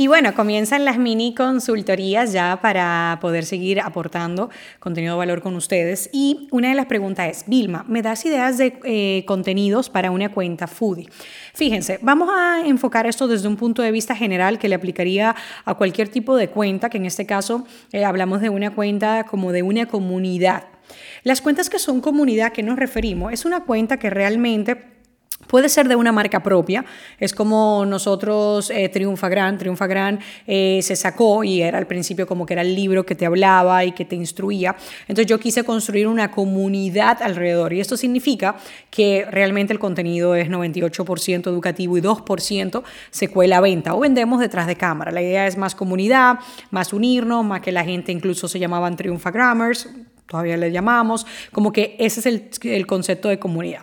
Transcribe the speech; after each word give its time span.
Y 0.00 0.06
bueno, 0.06 0.34
comienzan 0.34 0.86
las 0.86 0.96
mini 0.96 1.34
consultorías 1.34 2.32
ya 2.32 2.58
para 2.62 3.18
poder 3.20 3.44
seguir 3.44 3.82
aportando 3.82 4.48
contenido 4.78 5.12
de 5.12 5.18
valor 5.18 5.42
con 5.42 5.54
ustedes. 5.56 6.08
Y 6.10 6.48
una 6.52 6.70
de 6.70 6.74
las 6.74 6.86
preguntas 6.86 7.28
es, 7.28 7.44
Vilma, 7.46 7.84
¿me 7.86 8.00
das 8.00 8.24
ideas 8.24 8.56
de 8.56 8.80
eh, 8.84 9.26
contenidos 9.26 9.90
para 9.90 10.10
una 10.10 10.32
cuenta 10.32 10.66
foodie? 10.66 11.10
Fíjense, 11.52 11.98
vamos 12.00 12.30
a 12.32 12.62
enfocar 12.64 13.06
esto 13.06 13.28
desde 13.28 13.46
un 13.46 13.56
punto 13.56 13.82
de 13.82 13.90
vista 13.90 14.16
general 14.16 14.58
que 14.58 14.70
le 14.70 14.74
aplicaría 14.74 15.36
a 15.66 15.74
cualquier 15.74 16.08
tipo 16.08 16.34
de 16.34 16.48
cuenta, 16.48 16.88
que 16.88 16.96
en 16.96 17.04
este 17.04 17.26
caso 17.26 17.66
eh, 17.92 18.06
hablamos 18.06 18.40
de 18.40 18.48
una 18.48 18.74
cuenta 18.74 19.24
como 19.24 19.52
de 19.52 19.62
una 19.62 19.84
comunidad. 19.84 20.64
Las 21.24 21.42
cuentas 21.42 21.68
que 21.68 21.78
son 21.78 22.00
comunidad, 22.00 22.52
que 22.52 22.62
nos 22.62 22.78
referimos? 22.78 23.34
Es 23.34 23.44
una 23.44 23.64
cuenta 23.64 23.98
que 23.98 24.08
realmente 24.08 24.76
Puede 25.50 25.68
ser 25.68 25.88
de 25.88 25.96
una 25.96 26.12
marca 26.12 26.44
propia, 26.44 26.84
es 27.18 27.34
como 27.34 27.84
nosotros 27.84 28.70
eh, 28.70 28.88
Triunfa 28.88 29.28
Gran, 29.28 29.58
Triunfa 29.58 29.88
Gran 29.88 30.20
eh, 30.46 30.78
se 30.80 30.94
sacó 30.94 31.42
y 31.42 31.60
era 31.60 31.76
al 31.76 31.88
principio 31.88 32.24
como 32.24 32.46
que 32.46 32.52
era 32.52 32.62
el 32.62 32.76
libro 32.76 33.04
que 33.04 33.16
te 33.16 33.26
hablaba 33.26 33.84
y 33.84 33.90
que 33.90 34.04
te 34.04 34.14
instruía. 34.14 34.76
Entonces 35.08 35.26
yo 35.26 35.40
quise 35.40 35.64
construir 35.64 36.06
una 36.06 36.30
comunidad 36.30 37.20
alrededor 37.20 37.72
y 37.72 37.80
esto 37.80 37.96
significa 37.96 38.54
que 38.90 39.26
realmente 39.28 39.72
el 39.72 39.80
contenido 39.80 40.36
es 40.36 40.48
98% 40.48 41.48
educativo 41.48 41.98
y 41.98 42.00
2% 42.00 42.84
se 43.10 43.26
cuela 43.26 43.56
a 43.56 43.60
venta 43.60 43.96
o 43.96 43.98
vendemos 43.98 44.38
detrás 44.38 44.68
de 44.68 44.76
cámara. 44.76 45.10
La 45.10 45.20
idea 45.20 45.48
es 45.48 45.56
más 45.56 45.74
comunidad, 45.74 46.38
más 46.70 46.92
unirnos, 46.92 47.44
más 47.44 47.60
que 47.60 47.72
la 47.72 47.82
gente 47.82 48.12
incluso 48.12 48.46
se 48.46 48.60
llamaban 48.60 48.94
Triunfa 48.94 49.32
Grammars, 49.32 49.88
todavía 50.30 50.56
le 50.56 50.70
llamamos, 50.70 51.26
como 51.50 51.72
que 51.72 51.96
ese 51.98 52.20
es 52.20 52.26
el, 52.26 52.48
el, 52.62 52.86
concepto 52.86 53.28
de 53.28 53.40
comunidad. 53.40 53.80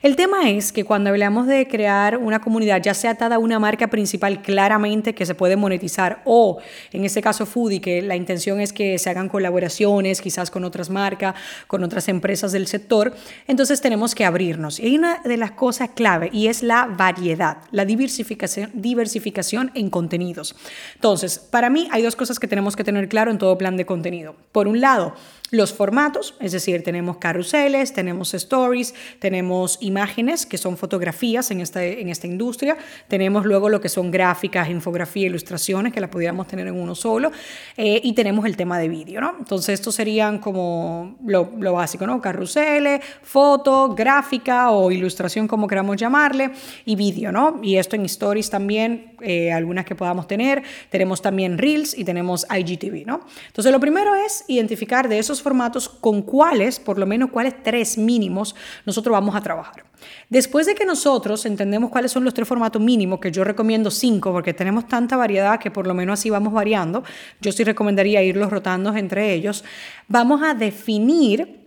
El 0.00 0.16
tema 0.16 0.48
es 0.48 0.72
que 0.72 0.84
cuando 0.84 1.10
hablamos 1.10 1.46
de 1.46 1.68
crear 1.68 2.16
una 2.16 2.40
comunidad, 2.40 2.82
ya 2.82 2.94
sea 2.94 3.10
atada 3.10 3.36
a 3.36 3.38
una 3.38 3.58
marca 3.58 3.88
principal 3.88 4.40
claramente 4.40 5.14
que 5.14 5.26
se 5.26 5.34
puede 5.34 5.56
monetizar 5.56 6.22
o 6.24 6.58
en 6.92 7.04
este 7.04 7.20
caso 7.20 7.44
Foodie, 7.44 7.82
que 7.82 8.00
la 8.00 8.16
intención 8.16 8.60
es 8.60 8.72
que 8.72 8.98
se 8.98 9.10
hagan 9.10 9.28
colaboraciones 9.28 10.22
quizás 10.22 10.50
con 10.50 10.64
otras 10.64 10.88
marcas, 10.88 11.34
con 11.66 11.84
otras 11.84 12.08
empresas 12.08 12.50
del 12.52 12.66
sector, 12.66 13.14
entonces 13.46 13.82
tenemos 13.82 14.14
que 14.14 14.24
abrirnos. 14.24 14.80
Y 14.80 14.86
hay 14.86 14.96
una 14.96 15.18
de 15.22 15.36
las 15.36 15.50
cosas 15.50 15.90
clave 15.94 16.30
y 16.32 16.46
es 16.46 16.62
la 16.62 16.86
variedad, 16.86 17.58
la 17.72 17.84
diversificación, 17.84 18.70
diversificación 18.72 19.70
en 19.74 19.90
contenidos. 19.90 20.56
Entonces, 20.94 21.38
para 21.38 21.68
mí 21.68 21.88
hay 21.90 22.02
dos 22.02 22.16
cosas 22.16 22.38
que 22.38 22.48
tenemos 22.48 22.74
que 22.74 22.84
tener 22.84 23.06
claro 23.10 23.30
en 23.30 23.36
todo 23.36 23.58
plan 23.58 23.76
de 23.76 23.84
contenido. 23.84 24.34
Por 24.50 24.66
un 24.66 24.80
lado, 24.80 25.14
los 25.50 25.72
formatos, 25.72 26.34
es 26.40 26.52
decir, 26.52 26.82
tenemos 26.84 27.16
carruseles, 27.16 27.92
tenemos 27.92 28.34
stories, 28.34 28.94
tenemos 29.18 29.78
imágenes, 29.80 30.46
que 30.46 30.58
son 30.58 30.76
fotografías 30.76 31.50
en 31.50 31.60
esta, 31.60 31.84
en 31.84 32.08
esta 32.08 32.26
industria, 32.28 32.76
tenemos 33.08 33.44
luego 33.44 33.68
lo 33.68 33.80
que 33.80 33.88
son 33.88 34.10
gráficas, 34.10 34.68
infografía, 34.68 35.26
ilustraciones, 35.26 35.92
que 35.92 36.00
las 36.00 36.10
pudiéramos 36.10 36.46
tener 36.46 36.68
en 36.68 36.74
uno 36.74 36.94
solo, 36.94 37.32
eh, 37.76 38.00
y 38.02 38.12
tenemos 38.12 38.46
el 38.46 38.56
tema 38.56 38.78
de 38.78 38.88
vídeo, 38.88 39.20
¿no? 39.20 39.34
Entonces, 39.38 39.74
estos 39.74 39.94
serían 39.96 40.38
como 40.38 41.16
lo, 41.24 41.52
lo 41.58 41.72
básico, 41.72 42.06
¿no? 42.06 42.20
Carruseles, 42.20 43.00
foto, 43.22 43.94
gráfica 43.94 44.70
o 44.70 44.90
ilustración, 44.92 45.48
como 45.48 45.66
queramos 45.66 45.96
llamarle, 45.96 46.52
y 46.84 46.94
vídeo, 46.94 47.32
¿no? 47.32 47.58
Y 47.62 47.76
esto 47.76 47.96
en 47.96 48.04
stories 48.04 48.50
también, 48.50 49.16
eh, 49.20 49.52
algunas 49.52 49.84
que 49.84 49.96
podamos 49.96 50.28
tener, 50.28 50.62
tenemos 50.90 51.20
también 51.22 51.58
Reels 51.58 51.96
y 51.98 52.04
tenemos 52.04 52.46
IGTV, 52.48 53.04
¿no? 53.04 53.20
Entonces, 53.48 53.72
lo 53.72 53.80
primero 53.80 54.14
es 54.14 54.44
identificar 54.46 55.08
de 55.08 55.18
esos 55.18 55.39
formatos 55.42 55.88
con 55.88 56.22
cuáles, 56.22 56.78
por 56.78 56.98
lo 56.98 57.06
menos 57.06 57.30
cuáles 57.30 57.62
tres 57.62 57.98
mínimos, 57.98 58.54
nosotros 58.86 59.12
vamos 59.12 59.34
a 59.34 59.40
trabajar. 59.40 59.84
Después 60.28 60.66
de 60.66 60.74
que 60.74 60.84
nosotros 60.84 61.44
entendemos 61.46 61.90
cuáles 61.90 62.12
son 62.12 62.24
los 62.24 62.34
tres 62.34 62.48
formatos 62.48 62.80
mínimos, 62.80 63.20
que 63.20 63.30
yo 63.30 63.44
recomiendo 63.44 63.90
cinco, 63.90 64.32
porque 64.32 64.54
tenemos 64.54 64.88
tanta 64.88 65.16
variedad 65.16 65.58
que 65.58 65.70
por 65.70 65.86
lo 65.86 65.94
menos 65.94 66.18
así 66.18 66.30
vamos 66.30 66.52
variando, 66.52 67.04
yo 67.40 67.52
sí 67.52 67.64
recomendaría 67.64 68.22
irlos 68.22 68.50
rotando 68.50 68.96
entre 68.96 69.32
ellos, 69.32 69.64
vamos 70.08 70.42
a 70.42 70.54
definir 70.54 71.59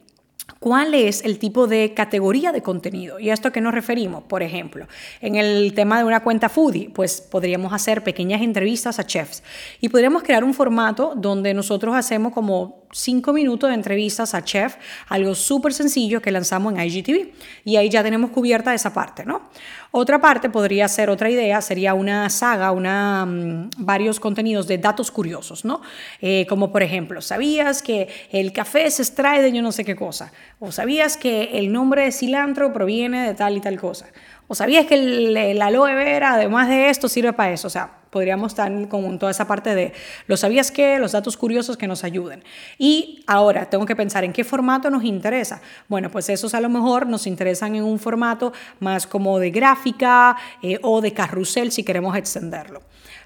¿Cuál 0.63 0.94
es 0.94 1.25
el 1.25 1.40
tipo 1.40 1.68
de 1.68 1.94
categoría 1.94 2.53
de 2.53 2.62
contenido? 2.62 3.19
¿Y 3.19 3.29
a 3.29 3.34
esto 3.34 3.50
a 3.50 3.51
qué 3.51 3.59
nos 3.59 3.74
referimos? 3.74 4.24
Por 4.24 4.44
ejemplo, 4.44 4.88
en 5.19 5.35
el 5.35 5.74
tema 5.74 5.97
de 5.97 6.06
una 6.06 6.24
cuenta 6.24 6.47
foodie, 6.47 6.90
pues 6.90 7.19
podríamos 7.19 7.74
hacer 7.74 8.01
pequeñas 8.01 8.41
entrevistas 8.41 8.97
a 8.97 9.06
chefs 9.06 9.44
y 9.81 9.90
podríamos 9.90 10.24
crear 10.24 10.41
un 10.41 10.53
formato 10.53 11.16
donde 11.18 11.53
nosotros 11.53 11.94
hacemos 11.97 12.31
como 12.31 12.84
cinco 12.94 13.34
minutos 13.34 13.69
de 13.69 13.75
entrevistas 13.75 14.34
a 14.34 14.44
chef, 14.44 14.75
algo 15.09 15.35
súper 15.35 15.74
sencillo 15.74 16.22
que 16.22 16.31
lanzamos 16.31 16.74
en 16.74 16.80
IGTV. 16.80 17.31
Y 17.66 17.75
ahí 17.75 17.90
ya 17.90 18.03
tenemos 18.03 18.31
cubierta 18.31 18.74
esa 18.74 18.94
parte, 18.94 19.25
¿no? 19.25 19.50
Otra 19.91 20.22
parte 20.22 20.50
podría 20.50 20.88
ser, 20.88 21.09
otra 21.09 21.30
idea, 21.30 21.62
sería 21.62 21.94
una 21.94 22.30
saga, 22.30 22.72
una, 22.72 23.25
mm, 23.25 23.69
varios 23.78 24.19
contenidos 24.19 24.68
de 24.68 24.78
datos 24.78 25.12
curiosos, 25.12 25.66
¿no? 25.66 25.81
Eh, 26.22 26.45
como 26.47 26.72
por 26.72 26.81
ejemplo, 26.84 27.22
¿sabías 27.22 27.81
que 27.84 28.07
el 28.31 28.53
café 28.53 28.90
se 28.90 29.01
extrae 29.03 29.41
de 29.41 29.51
yo 29.51 29.62
no 29.62 29.72
sé 29.72 29.85
qué 29.85 29.95
cosa? 29.95 30.31
¿O 30.59 30.71
sabías 30.71 31.17
que 31.17 31.59
el 31.59 31.71
nombre 31.71 32.03
de 32.03 32.11
cilantro 32.11 32.71
proviene 32.71 33.27
de 33.27 33.33
tal 33.33 33.57
y 33.57 33.61
tal 33.61 33.79
cosa? 33.79 34.07
¿O 34.47 34.55
sabías 34.55 34.85
que 34.85 34.95
el, 34.95 35.35
el 35.35 35.61
aloe 35.61 35.93
vera, 35.95 36.33
además 36.33 36.67
de 36.67 36.89
esto, 36.89 37.09
sirve 37.09 37.33
para 37.33 37.51
eso? 37.51 37.67
O 37.67 37.71
sea, 37.71 38.03
podríamos 38.13 38.51
estar 38.51 38.71
con 38.89 39.17
toda 39.17 39.31
esa 39.31 39.47
parte 39.47 39.73
de 39.73 39.91
lo 40.27 40.37
sabías 40.37 40.71
que, 40.71 40.99
los 40.99 41.13
datos 41.13 41.35
curiosos 41.35 41.75
que 41.77 41.87
nos 41.87 42.03
ayuden. 42.03 42.43
Y 42.77 43.23
ahora 43.25 43.67
tengo 43.69 43.87
que 43.87 43.95
pensar 43.95 44.23
en 44.23 44.31
qué 44.31 44.43
formato 44.43 44.91
nos 44.91 45.03
interesa. 45.03 45.61
Bueno, 45.87 46.11
pues 46.11 46.29
esos 46.29 46.53
a 46.53 46.61
lo 46.61 46.69
mejor 46.69 47.07
nos 47.07 47.25
interesan 47.25 47.75
en 47.75 47.83
un 47.83 47.97
formato 47.97 48.53
más 48.79 49.07
como 49.07 49.39
de 49.39 49.49
gráfica 49.49 50.37
eh, 50.61 50.77
o 50.83 51.01
de 51.01 51.11
carrusel 51.11 51.71
si 51.71 51.83
queremos 51.83 52.15
extenderlo. 52.15 52.83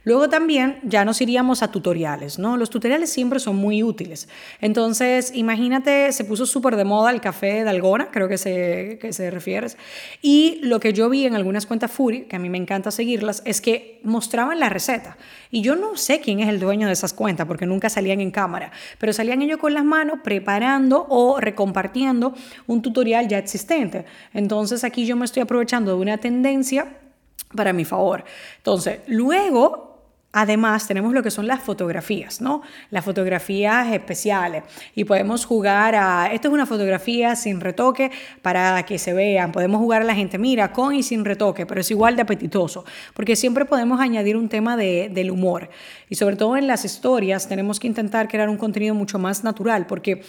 Luego 0.07 0.29
también 0.29 0.79
ya 0.83 1.03
nos 1.03 1.19
iríamos 1.19 1.61
a 1.63 1.69
tutoriales, 1.69 2.39
¿no? 2.39 2.55
Los 2.55 2.69
tutoriales 2.69 3.11
siempre 3.11 3.41
son 3.41 3.57
muy 3.57 3.83
útiles. 3.83 4.29
Entonces, 4.61 5.33
imagínate, 5.35 6.13
se 6.13 6.23
puso 6.23 6.45
súper 6.45 6.77
de 6.77 6.85
moda 6.85 7.11
el 7.11 7.19
café 7.19 7.65
de 7.65 7.69
Algona, 7.69 8.07
creo 8.09 8.29
que 8.29 8.37
se, 8.37 8.99
que 9.01 9.11
se 9.11 9.29
refieres. 9.31 9.75
Y 10.21 10.61
lo 10.63 10.79
que 10.79 10.93
yo 10.93 11.09
vi 11.09 11.25
en 11.25 11.35
algunas 11.35 11.65
cuentas 11.65 11.91
Fury, 11.91 12.21
que 12.21 12.37
a 12.37 12.39
mí 12.39 12.47
me 12.47 12.57
encanta 12.57 12.89
seguirlas, 12.89 13.41
es 13.43 13.59
que 13.59 13.99
mostraban 14.01 14.61
la 14.61 14.69
receta. 14.69 15.17
Y 15.51 15.59
yo 15.59 15.75
no 15.75 15.97
sé 15.97 16.21
quién 16.21 16.39
es 16.39 16.47
el 16.47 16.61
dueño 16.61 16.87
de 16.87 16.93
esas 16.93 17.11
cuentas, 17.11 17.45
porque 17.45 17.65
nunca 17.65 17.89
salían 17.89 18.21
en 18.21 18.31
cámara, 18.31 18.71
pero 18.99 19.11
salían 19.11 19.41
ellos 19.41 19.57
con 19.57 19.73
las 19.73 19.83
manos 19.83 20.19
preparando 20.23 21.05
o 21.09 21.41
recompartiendo 21.41 22.33
un 22.65 22.81
tutorial 22.81 23.27
ya 23.27 23.39
existente. 23.39 24.05
Entonces, 24.33 24.85
aquí 24.85 25.05
yo 25.05 25.17
me 25.17 25.25
estoy 25.25 25.41
aprovechando 25.41 25.93
de 25.93 26.01
una 26.01 26.17
tendencia 26.17 26.95
para 27.53 27.73
mi 27.73 27.83
favor. 27.83 28.23
Entonces, 28.59 28.99
luego 29.07 29.86
Además, 30.39 30.85
tenemos 30.85 31.13
lo 31.13 31.23
que 31.23 31.31
son 31.31 31.47
las 31.47 31.61
fotografías, 31.61 32.41
¿no? 32.41 32.61
Las 32.91 33.03
fotografías 33.03 33.91
especiales. 33.91 34.65
Y 34.93 35.03
podemos 35.03 35.45
jugar 35.45 35.95
a, 35.95 36.31
esto 36.31 36.49
es 36.49 36.53
una 36.53 36.67
fotografía 36.67 37.35
sin 37.35 37.59
retoque 37.59 38.11
para 38.43 38.83
que 38.83 38.99
se 38.99 39.13
vean. 39.13 39.51
Podemos 39.51 39.79
jugar 39.79 40.03
a 40.03 40.05
la 40.05 40.13
gente, 40.13 40.37
mira, 40.37 40.71
con 40.71 40.93
y 40.93 41.01
sin 41.01 41.25
retoque, 41.25 41.65
pero 41.65 41.81
es 41.81 41.89
igual 41.89 42.15
de 42.15 42.21
apetitoso. 42.21 42.85
Porque 43.15 43.35
siempre 43.35 43.65
podemos 43.65 43.99
añadir 43.99 44.37
un 44.37 44.47
tema 44.47 44.77
de, 44.77 45.09
del 45.11 45.31
humor. 45.31 45.71
Y 46.07 46.13
sobre 46.13 46.35
todo 46.35 46.55
en 46.55 46.67
las 46.67 46.85
historias 46.85 47.47
tenemos 47.49 47.79
que 47.79 47.87
intentar 47.87 48.27
crear 48.27 48.47
un 48.47 48.57
contenido 48.57 48.93
mucho 48.93 49.17
más 49.17 49.43
natural, 49.43 49.87
porque 49.87 50.21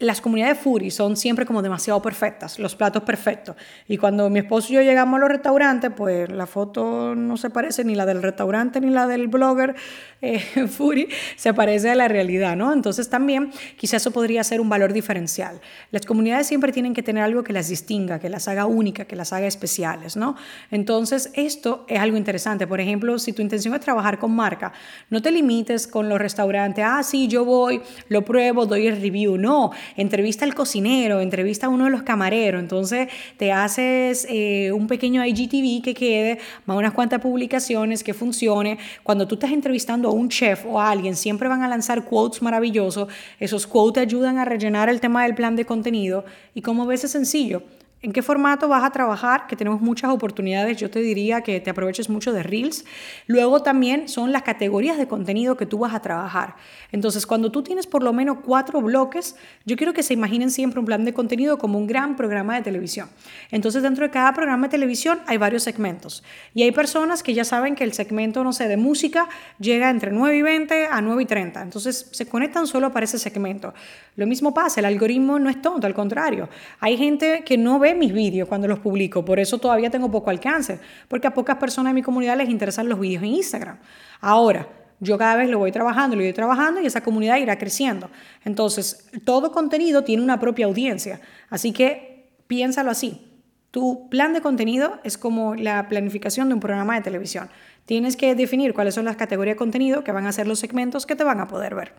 las 0.00 0.20
comunidades 0.20 0.58
Fury 0.58 0.92
son 0.92 1.16
siempre 1.16 1.44
como 1.44 1.60
demasiado 1.60 2.00
perfectas, 2.00 2.60
los 2.60 2.76
platos 2.76 3.02
perfectos. 3.02 3.56
Y 3.88 3.96
cuando 3.96 4.30
mi 4.30 4.38
esposo 4.38 4.68
y 4.70 4.76
yo 4.76 4.82
llegamos 4.82 5.18
a 5.18 5.20
los 5.20 5.28
restaurantes, 5.28 5.90
pues 5.96 6.30
la 6.30 6.46
foto 6.46 7.16
no 7.16 7.36
se 7.36 7.50
parece 7.50 7.82
ni 7.82 7.96
la 7.96 8.06
del 8.06 8.22
restaurante 8.22 8.80
ni 8.80 8.90
la 8.90 9.08
del 9.08 9.26
blogger 9.26 9.74
eh, 10.22 10.40
se 11.36 11.54
parece 11.54 11.90
a 11.90 11.94
la 11.96 12.06
realidad, 12.06 12.56
¿no? 12.56 12.72
Entonces 12.72 13.10
también 13.10 13.50
quizás 13.76 14.02
eso 14.02 14.12
podría 14.12 14.44
ser 14.44 14.60
un 14.60 14.68
valor 14.68 14.92
diferencial. 14.92 15.60
Las 15.90 16.06
comunidades 16.06 16.46
siempre 16.46 16.70
tienen 16.70 16.94
que 16.94 17.02
tener 17.02 17.24
algo 17.24 17.42
que 17.42 17.52
las 17.52 17.68
distinga, 17.68 18.20
que 18.20 18.28
las 18.28 18.46
haga 18.46 18.66
únicas, 18.66 19.06
que 19.06 19.16
las 19.16 19.32
haga 19.32 19.48
especiales, 19.48 20.16
¿no? 20.16 20.36
Entonces 20.70 21.32
esto 21.34 21.84
es 21.88 21.98
algo 21.98 22.16
interesante. 22.16 22.68
Por 22.68 22.80
ejemplo, 22.80 23.18
si 23.18 23.32
tu 23.32 23.42
intención 23.42 23.74
es 23.74 23.80
trabajar 23.80 24.20
con 24.20 24.30
marca, 24.30 24.72
no 25.10 25.20
te 25.20 25.32
limites 25.32 25.88
con 25.88 26.08
los 26.08 26.20
restaurantes, 26.20 26.84
ah, 26.86 27.02
sí, 27.02 27.26
yo 27.26 27.44
voy, 27.44 27.80
lo 28.08 28.24
pruebo, 28.24 28.64
doy 28.64 28.86
el 28.86 29.00
review, 29.00 29.36
no 29.36 29.72
entrevista 29.96 30.44
al 30.44 30.54
cocinero, 30.54 31.20
entrevista 31.20 31.66
a 31.66 31.68
uno 31.68 31.84
de 31.84 31.90
los 31.90 32.02
camareros, 32.02 32.60
entonces 32.60 33.08
te 33.36 33.52
haces 33.52 34.26
eh, 34.28 34.72
un 34.72 34.86
pequeño 34.86 35.24
IGTV 35.24 35.82
que 35.82 35.94
quede, 35.94 36.38
más 36.66 36.76
unas 36.76 36.92
cuantas 36.92 37.20
publicaciones 37.20 38.02
que 38.02 38.14
funcione. 38.14 38.78
Cuando 39.02 39.26
tú 39.26 39.34
estás 39.34 39.52
entrevistando 39.52 40.08
a 40.08 40.12
un 40.12 40.28
chef 40.28 40.64
o 40.66 40.80
a 40.80 40.90
alguien, 40.90 41.16
siempre 41.16 41.48
van 41.48 41.62
a 41.62 41.68
lanzar 41.68 42.04
quotes 42.04 42.42
maravillosos, 42.42 43.08
esos 43.40 43.66
quotes 43.66 44.02
ayudan 44.02 44.38
a 44.38 44.44
rellenar 44.44 44.88
el 44.88 45.00
tema 45.00 45.24
del 45.24 45.34
plan 45.34 45.56
de 45.56 45.64
contenido. 45.64 46.24
Y 46.54 46.62
como 46.62 46.86
ves 46.86 47.04
es 47.04 47.12
sencillo 47.12 47.62
¿En 48.00 48.12
qué 48.12 48.22
formato 48.22 48.68
vas 48.68 48.84
a 48.84 48.90
trabajar? 48.90 49.48
Que 49.48 49.56
tenemos 49.56 49.80
muchas 49.80 50.12
oportunidades. 50.12 50.76
Yo 50.76 50.88
te 50.88 51.00
diría 51.00 51.40
que 51.40 51.58
te 51.58 51.70
aproveches 51.70 52.08
mucho 52.08 52.32
de 52.32 52.44
Reels. 52.44 52.84
Luego 53.26 53.60
también 53.62 54.08
son 54.08 54.30
las 54.30 54.42
categorías 54.42 54.98
de 54.98 55.08
contenido 55.08 55.56
que 55.56 55.66
tú 55.66 55.78
vas 55.78 55.92
a 55.92 56.00
trabajar. 56.00 56.54
Entonces, 56.92 57.26
cuando 57.26 57.50
tú 57.50 57.64
tienes 57.64 57.88
por 57.88 58.04
lo 58.04 58.12
menos 58.12 58.38
cuatro 58.44 58.80
bloques, 58.80 59.34
yo 59.66 59.76
quiero 59.76 59.94
que 59.94 60.04
se 60.04 60.14
imaginen 60.14 60.52
siempre 60.52 60.78
un 60.78 60.86
plan 60.86 61.04
de 61.04 61.12
contenido 61.12 61.58
como 61.58 61.76
un 61.76 61.88
gran 61.88 62.14
programa 62.14 62.54
de 62.54 62.62
televisión. 62.62 63.08
Entonces, 63.50 63.82
dentro 63.82 64.04
de 64.04 64.12
cada 64.12 64.32
programa 64.32 64.68
de 64.68 64.70
televisión 64.70 65.18
hay 65.26 65.36
varios 65.36 65.64
segmentos. 65.64 66.22
Y 66.54 66.62
hay 66.62 66.70
personas 66.70 67.24
que 67.24 67.34
ya 67.34 67.44
saben 67.44 67.74
que 67.74 67.82
el 67.82 67.94
segmento, 67.94 68.44
no 68.44 68.52
sé, 68.52 68.68
de 68.68 68.76
música 68.76 69.28
llega 69.58 69.90
entre 69.90 70.12
9 70.12 70.36
y 70.36 70.42
20 70.42 70.86
a 70.86 71.00
9 71.00 71.24
y 71.24 71.26
30. 71.26 71.62
Entonces, 71.62 72.08
se 72.12 72.28
conectan 72.28 72.68
solo 72.68 72.92
para 72.92 73.02
ese 73.02 73.18
segmento. 73.18 73.74
Lo 74.14 74.28
mismo 74.28 74.54
pasa, 74.54 74.78
el 74.78 74.86
algoritmo 74.86 75.40
no 75.40 75.50
es 75.50 75.60
tonto, 75.60 75.84
al 75.84 75.94
contrario. 75.94 76.48
Hay 76.78 76.96
gente 76.96 77.42
que 77.44 77.58
no 77.58 77.80
ve 77.80 77.87
mis 77.96 78.12
vídeos 78.12 78.48
cuando 78.48 78.68
los 78.68 78.78
publico, 78.78 79.24
por 79.24 79.38
eso 79.38 79.58
todavía 79.58 79.90
tengo 79.90 80.10
poco 80.10 80.30
alcance, 80.30 80.80
porque 81.08 81.26
a 81.26 81.34
pocas 81.34 81.56
personas 81.56 81.90
en 81.90 81.96
mi 81.96 82.02
comunidad 82.02 82.36
les 82.36 82.48
interesan 82.48 82.88
los 82.88 82.98
vídeos 83.00 83.22
en 83.22 83.30
Instagram. 83.30 83.78
Ahora, 84.20 84.68
yo 85.00 85.16
cada 85.16 85.36
vez 85.36 85.48
lo 85.48 85.58
voy 85.58 85.70
trabajando, 85.70 86.16
lo 86.16 86.22
voy 86.22 86.32
trabajando 86.32 86.80
y 86.80 86.86
esa 86.86 87.02
comunidad 87.02 87.36
irá 87.36 87.56
creciendo. 87.58 88.10
Entonces, 88.44 89.08
todo 89.24 89.52
contenido 89.52 90.02
tiene 90.02 90.22
una 90.22 90.40
propia 90.40 90.66
audiencia, 90.66 91.20
así 91.50 91.72
que 91.72 92.30
piénsalo 92.46 92.90
así. 92.90 93.24
Tu 93.70 94.08
plan 94.08 94.32
de 94.32 94.40
contenido 94.40 94.98
es 95.04 95.18
como 95.18 95.54
la 95.54 95.88
planificación 95.88 96.48
de 96.48 96.54
un 96.54 96.60
programa 96.60 96.94
de 96.94 97.02
televisión. 97.02 97.50
Tienes 97.84 98.16
que 98.16 98.34
definir 98.34 98.74
cuáles 98.74 98.94
son 98.94 99.04
las 99.04 99.16
categorías 99.16 99.54
de 99.54 99.58
contenido 99.58 100.04
que 100.04 100.12
van 100.12 100.26
a 100.26 100.32
ser 100.32 100.46
los 100.46 100.58
segmentos 100.58 101.06
que 101.06 101.16
te 101.16 101.24
van 101.24 101.40
a 101.40 101.48
poder 101.48 101.74
ver. 101.74 101.92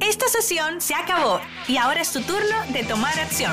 Esta 0.00 0.28
sesión 0.28 0.80
se 0.80 0.94
acabó 0.94 1.40
y 1.66 1.76
ahora 1.76 2.02
es 2.02 2.12
tu 2.12 2.20
turno 2.20 2.56
de 2.72 2.84
tomar 2.84 3.18
acción. 3.18 3.52